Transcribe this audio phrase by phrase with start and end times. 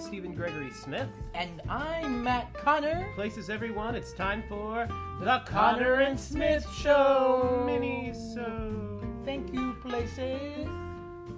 [0.00, 1.08] Stephen Gregory Smith.
[1.34, 3.06] And I'm Matt Conner.
[3.14, 4.88] Places everyone, it's time for
[5.20, 9.24] the Conner and Smith Show minisode.
[9.24, 10.66] Thank you, Places.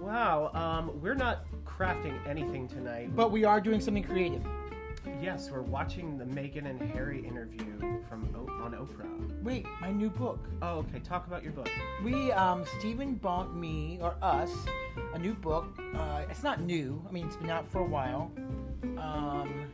[0.00, 3.14] Wow, um, we're not crafting anything tonight.
[3.16, 4.44] But we are doing something creative.
[5.20, 9.42] Yes, we're watching the Meghan and Harry interview from o- on Oprah.
[9.42, 10.38] Wait, my new book.
[10.62, 11.00] Oh, okay.
[11.00, 11.68] Talk about your book.
[12.04, 14.50] We, um, Stephen bought me or us
[15.14, 15.66] a new book.
[15.94, 17.04] Uh, it's not new.
[17.08, 18.30] I mean, it's been out for a while.
[18.82, 19.72] Um,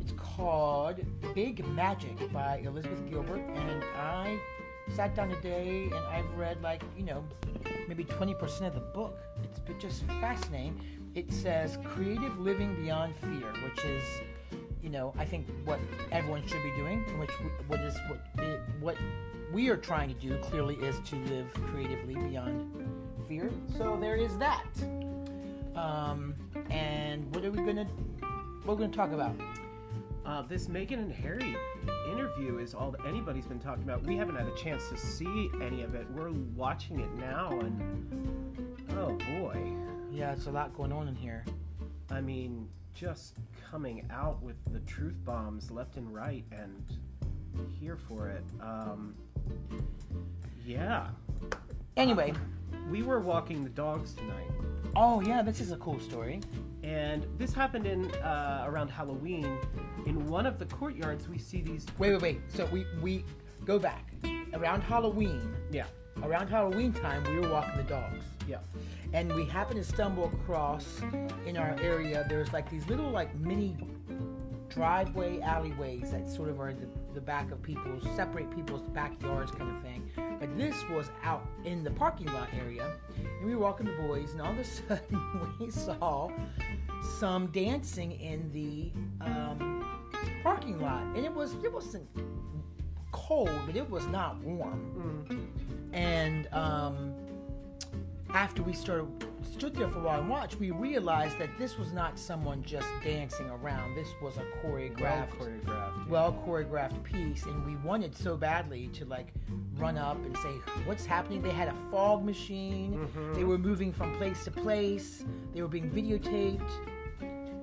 [0.00, 1.00] it's called
[1.34, 4.38] Big Magic by Elizabeth Gilbert, and I
[4.94, 7.24] sat down today and I've read like you know
[7.88, 9.18] maybe 20% of the book.
[9.42, 10.80] It's just fascinating.
[11.14, 14.04] It says creative living beyond fear, which is
[14.82, 15.80] you know I think what
[16.12, 17.30] everyone should be doing, which
[17.66, 18.96] what is what it, what
[19.52, 22.70] we are trying to do clearly is to live creatively beyond
[23.28, 23.50] fear.
[23.76, 24.66] So there is that.
[25.74, 26.34] Um,
[26.68, 26.99] and
[27.32, 27.84] what are we gonna
[28.64, 29.34] what are we gonna talk about?
[30.24, 31.56] Uh, this Meghan and Harry
[32.10, 34.02] interview is all that anybody's been talking about.
[34.02, 36.06] We haven't had a chance to see any of it.
[36.10, 39.72] We're watching it now, and oh boy.
[40.12, 41.44] Yeah, it's a lot going on in here.
[42.10, 43.36] I mean, just
[43.70, 46.84] coming out with the truth bombs left and right, and
[47.80, 48.44] here for it.
[48.60, 49.14] Um,
[50.64, 51.08] yeah.
[51.96, 52.32] Anyway,
[52.90, 54.48] We were walking the dogs tonight,
[54.96, 56.40] oh yeah, this is a cool story.
[56.82, 59.58] and this happened in uh, around Halloween.
[60.06, 61.86] In one of the courtyards, we see these.
[61.98, 62.40] Wait, wait, wait.
[62.48, 63.24] So we we
[63.64, 64.12] go back
[64.54, 65.54] around Halloween.
[65.70, 65.86] Yeah,
[66.22, 68.58] Around Halloween time, we were walking the dogs, yeah.
[69.12, 71.00] and we happened to stumble across
[71.46, 72.26] in our area.
[72.28, 73.76] There's like these little like mini
[74.68, 79.74] driveway alleyways that sort of are the, the back of people's separate people's backyards kind
[79.74, 80.10] of thing.
[80.38, 84.32] But this was out in the parking lot area, and we were walking the boys,
[84.32, 86.30] and all of a sudden we saw
[87.18, 88.92] some dancing in the
[89.24, 89.84] um,
[90.42, 92.08] parking lot, and it was it wasn't
[93.12, 95.24] cold, but it was not warm.
[95.28, 95.94] Mm.
[95.94, 97.14] And um,
[98.34, 99.08] after we started
[99.50, 102.88] stood there for a while and watched, we realized that this was not someone just
[103.02, 103.94] dancing around.
[103.94, 105.66] This was a Well choreographed, choreographed.
[105.68, 105.90] yeah.
[106.08, 109.32] well choreographed piece, and we wanted so badly to like
[109.76, 110.50] run up and say,
[110.84, 113.08] "What's happening?" They had a fog machine.
[113.14, 113.34] Mhm.
[113.34, 115.24] They were moving from place to place.
[115.52, 116.70] They were being videotaped.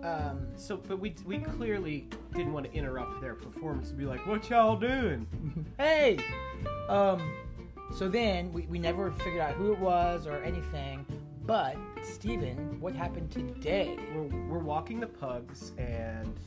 [0.04, 4.26] Um, So, but we we clearly didn't want to interrupt their performance to be like,
[4.28, 5.28] "What y'all doing?"
[5.78, 6.18] hey
[6.90, 7.22] um
[7.96, 11.06] so then we, we never figured out who it was or anything
[11.48, 16.38] but Stephen what happened today We're we're walking the pugs, and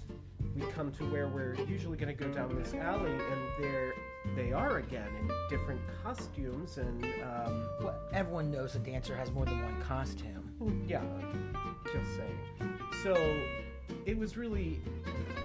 [0.54, 3.94] we come to where we're usually going to go down this alley, and there
[4.36, 9.46] they are again in different costumes, and um, well, everyone knows a dancer has more
[9.46, 10.40] than one costume
[10.86, 11.02] yeah,
[11.84, 12.78] just saying.
[13.02, 13.14] So
[14.04, 14.80] it was really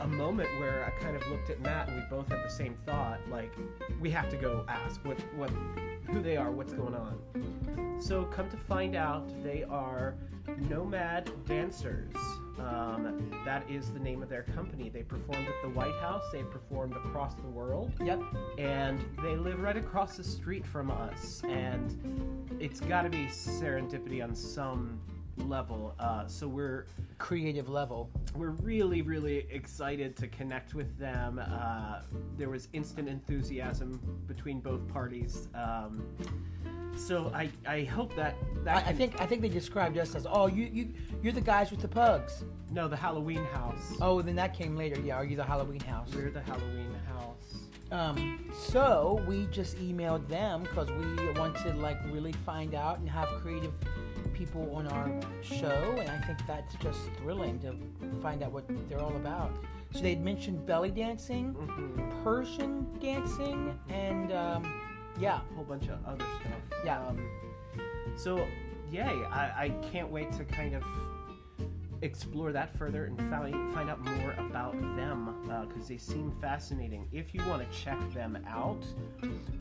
[0.06, 2.78] a moment where I kind of looked at Matt, and we both had the same
[2.86, 3.52] thought, like
[4.00, 5.50] we have to go ask what what
[6.12, 7.98] who they are, what's going on.
[8.00, 10.14] So come to find out, they are
[10.70, 12.14] Nomad Dancers.
[12.60, 14.90] Um, that is the name of their company.
[14.90, 16.24] They performed at the White House.
[16.32, 18.22] They performed across the world yep
[18.58, 24.24] and they live right across the street from us and it's got to be serendipity
[24.24, 25.00] on some
[25.38, 26.88] level uh, so we're
[27.18, 28.10] creative level.
[28.36, 31.40] we're really really excited to connect with them.
[31.40, 32.02] Uh,
[32.38, 36.04] there was instant enthusiasm between both parties um,
[36.96, 40.26] so I, I hope that that I, I think i think they described us as
[40.30, 42.44] oh you, you you're the guys with the pugs.
[42.72, 43.94] No the halloween house.
[44.02, 45.00] Oh then that came later.
[45.02, 46.10] Yeah are you the halloween house?
[46.14, 47.66] We're the halloween house.
[47.92, 53.10] Um, so we just emailed them because we want to like really find out and
[53.10, 53.74] have creative
[54.36, 55.10] people on our
[55.42, 57.76] show, and I think that's just thrilling to
[58.22, 59.52] find out what they're all about.
[59.94, 64.84] So they'd mentioned belly dancing, hmm Persian dancing, and um,
[65.20, 66.82] yeah, a whole bunch of other stuff.
[66.84, 67.06] Yeah.
[67.08, 67.26] Um,
[68.18, 68.46] so,
[68.92, 69.04] yay!
[69.04, 70.84] I, I can't wait to kind of
[72.02, 77.08] explore that further and find find out more about them because they seem fascinating.
[77.12, 78.84] If you want to check them out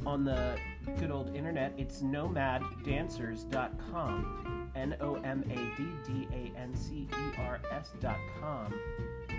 [0.04, 0.56] on the
[0.98, 4.70] good old internet, it's nomaddancers.com.
[4.74, 8.74] N O M A D D A N C E R S.com.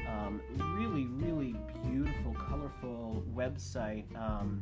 [0.07, 0.40] Um,
[0.78, 4.06] really, really beautiful, colorful website.
[4.16, 4.62] Um,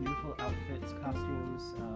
[0.00, 1.62] beautiful outfits, costumes.
[1.80, 1.93] Um,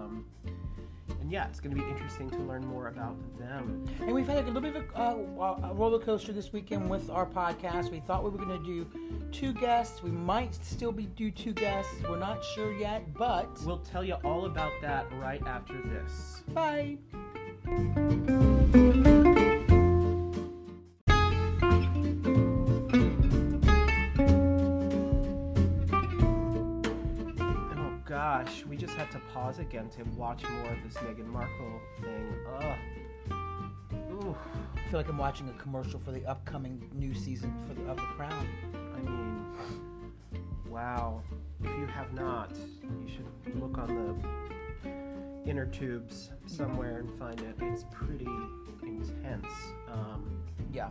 [1.29, 3.85] and yeah, it's going to be interesting to learn more about them.
[4.01, 7.11] and we've had a little bit of a, uh, a roller coaster this weekend with
[7.11, 7.91] our podcast.
[7.91, 8.87] We thought we were going to do
[9.31, 10.03] two guests.
[10.03, 11.93] We might still be do two guests.
[12.09, 16.45] We're not sure yet, but We'll tell you all about that right after this.
[16.55, 16.97] bye.
[29.09, 32.35] Had to pause again to watch more of this Meghan Markle thing.
[32.57, 32.79] Ugh.
[34.13, 34.37] Ooh.
[34.77, 37.97] I feel like I'm watching a commercial for the upcoming new season for the, of
[37.97, 38.49] The Crown.
[38.95, 39.47] I mean,
[40.69, 41.23] wow.
[41.63, 42.53] If you have not,
[42.83, 44.58] you should look on the
[45.49, 47.57] inner tubes somewhere and find it.
[47.61, 48.29] It's pretty
[48.83, 49.47] intense.
[49.91, 50.43] Um,
[50.73, 50.91] Yeah.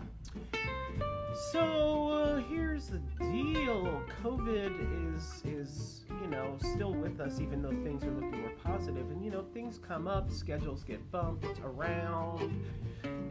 [1.51, 7.69] so uh, here's the deal: COVID is is you know still with us, even though
[7.83, 9.09] things are looking more positive.
[9.11, 12.41] And you know things come up, schedules get bumped around,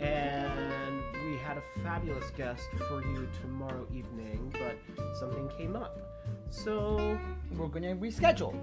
[0.01, 4.77] and we had a fabulous guest for you tomorrow evening, but
[5.19, 5.99] something came up.
[6.51, 7.19] So
[7.57, 8.55] We're going to reschedule.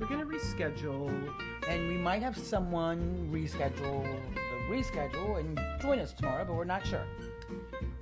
[0.00, 1.10] we're gonna reschedule.
[1.68, 4.02] And we might have someone reschedule
[4.34, 7.04] the reschedule and join us tomorrow, but we're not sure.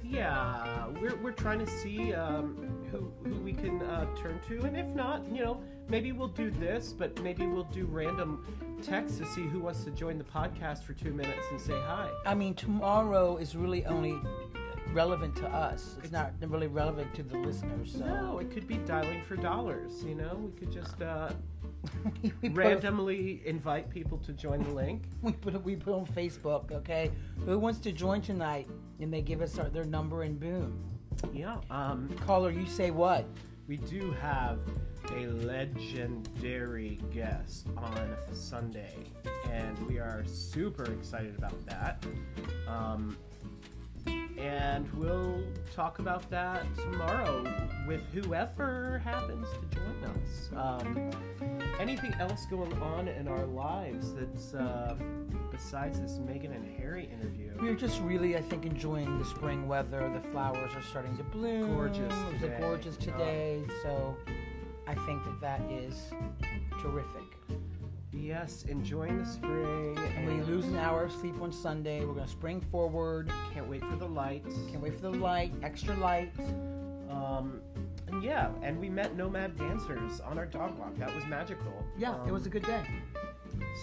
[0.02, 2.56] Yeah, we're, we're trying to see um,
[2.90, 6.50] who who we can uh, turn to, and if not, you know, maybe we'll do
[6.50, 8.44] this, but maybe we'll do random
[8.82, 12.08] texts to see who wants to join the podcast for two minutes and say hi.
[12.26, 14.18] I mean, tomorrow is really only
[14.92, 15.96] relevant to us.
[16.02, 17.94] It's not really relevant to the listeners.
[17.96, 20.04] So No, it could be dialing for dollars.
[20.04, 21.30] You know, we could just uh,
[22.22, 25.04] we, put, randomly invite people to join the link.
[25.22, 26.72] we put we put on Facebook.
[26.72, 27.10] Okay,
[27.44, 28.68] who wants to join tonight?
[29.00, 30.82] And they give us our, their number and boom.
[31.32, 31.58] Yeah.
[31.70, 33.26] Um, Caller, you say what?
[33.70, 34.58] we do have
[35.12, 38.96] a legendary guest on Sunday,
[39.48, 42.04] and we are super excited about that.
[42.66, 43.16] Um,
[44.40, 45.42] and we'll
[45.74, 47.44] talk about that tomorrow
[47.86, 50.50] with whoever happens to join us.
[50.56, 51.10] Um,
[51.78, 54.96] anything else going on in our lives that's uh,
[55.50, 57.52] besides this Meghan and Harry interview?
[57.60, 60.10] We're just really, I think, enjoying the spring weather.
[60.14, 61.74] The flowers are starting to bloom.
[61.74, 63.62] Gorgeous It's gorgeous today.
[63.82, 64.16] So
[64.86, 66.10] I think that that is
[66.80, 67.39] terrific.
[68.12, 69.96] Yes, enjoying the spring.
[70.16, 72.00] And we lose an hour of sleep on Sunday.
[72.04, 73.30] We're going to spring forward.
[73.54, 74.54] Can't wait for the lights.
[74.70, 76.32] Can't wait for the light, extra light.
[77.08, 77.60] Um,
[78.08, 80.96] and yeah, and we met nomad dancers on our dog walk.
[80.98, 81.72] That was magical.
[81.96, 82.84] Yeah, it Um, was a good day.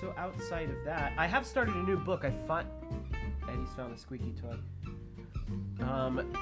[0.02, 2.26] So outside of that, I have started a new book.
[2.26, 2.68] I find
[3.50, 4.58] Eddie's found a squeaky toy.
[5.86, 6.34] Um,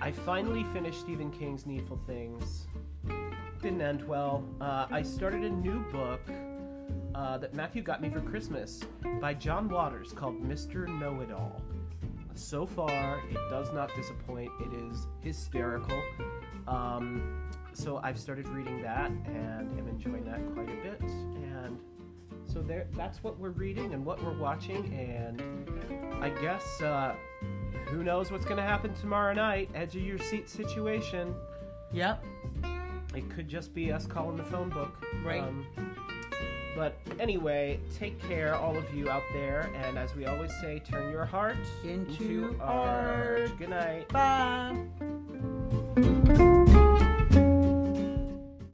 [0.00, 2.66] I finally finished Stephen King's Needful Things.
[3.60, 4.44] Didn't end well.
[4.60, 6.20] Uh, I started a new book
[7.14, 8.80] uh, that Matthew got me for Christmas
[9.20, 10.88] by John Waters called Mr.
[11.00, 11.60] Know It All.
[12.34, 14.50] So far, it does not disappoint.
[14.60, 16.02] It is hysterical.
[16.66, 17.40] Um,
[17.72, 21.00] so I've started reading that and am enjoying that quite a bit.
[21.02, 21.78] And
[22.44, 24.92] so there, that's what we're reading and what we're watching.
[24.94, 25.40] And
[26.22, 27.14] I guess uh,
[27.86, 29.70] who knows what's going to happen tomorrow night?
[29.74, 31.34] Edge of your seat situation.
[31.92, 32.24] Yep.
[33.14, 34.92] It could just be us calling the phone book.
[35.24, 35.44] Right.
[36.74, 39.70] But anyway, take care, all of you out there.
[39.76, 43.40] And as we always say, turn your heart Into art.
[43.50, 43.58] art.
[43.58, 44.08] Good night.
[44.08, 44.76] Bye.